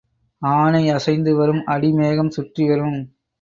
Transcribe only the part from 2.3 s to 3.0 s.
சுற்றி வரும்.